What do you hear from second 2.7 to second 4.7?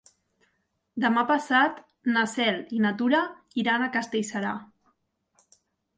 i na Tura iran a Castellserà.